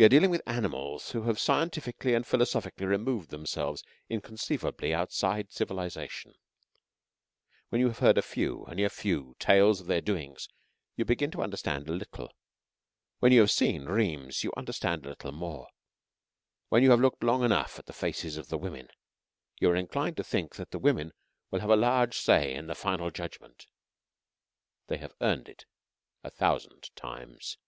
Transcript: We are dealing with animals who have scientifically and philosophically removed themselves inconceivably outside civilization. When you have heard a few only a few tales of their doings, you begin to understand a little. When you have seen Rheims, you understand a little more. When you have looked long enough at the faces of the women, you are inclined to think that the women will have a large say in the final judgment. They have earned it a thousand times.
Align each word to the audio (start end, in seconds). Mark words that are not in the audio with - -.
We 0.00 0.04
are 0.04 0.08
dealing 0.08 0.30
with 0.30 0.42
animals 0.46 1.10
who 1.10 1.22
have 1.22 1.40
scientifically 1.40 2.14
and 2.14 2.24
philosophically 2.24 2.86
removed 2.86 3.30
themselves 3.30 3.82
inconceivably 4.08 4.94
outside 4.94 5.50
civilization. 5.50 6.34
When 7.70 7.80
you 7.80 7.88
have 7.88 7.98
heard 7.98 8.16
a 8.16 8.22
few 8.22 8.64
only 8.68 8.84
a 8.84 8.90
few 8.90 9.34
tales 9.40 9.80
of 9.80 9.88
their 9.88 10.00
doings, 10.00 10.48
you 10.94 11.04
begin 11.04 11.32
to 11.32 11.42
understand 11.42 11.88
a 11.88 11.92
little. 11.92 12.30
When 13.18 13.32
you 13.32 13.40
have 13.40 13.50
seen 13.50 13.86
Rheims, 13.86 14.44
you 14.44 14.52
understand 14.56 15.04
a 15.04 15.08
little 15.08 15.32
more. 15.32 15.66
When 16.68 16.84
you 16.84 16.92
have 16.92 17.00
looked 17.00 17.24
long 17.24 17.42
enough 17.42 17.80
at 17.80 17.86
the 17.86 17.92
faces 17.92 18.36
of 18.36 18.50
the 18.50 18.56
women, 18.56 18.90
you 19.58 19.68
are 19.68 19.74
inclined 19.74 20.16
to 20.18 20.22
think 20.22 20.54
that 20.54 20.70
the 20.70 20.78
women 20.78 21.12
will 21.50 21.58
have 21.58 21.70
a 21.70 21.74
large 21.74 22.16
say 22.16 22.54
in 22.54 22.68
the 22.68 22.76
final 22.76 23.10
judgment. 23.10 23.66
They 24.86 24.98
have 24.98 25.16
earned 25.20 25.48
it 25.48 25.66
a 26.22 26.30
thousand 26.30 26.90
times. 26.94 27.58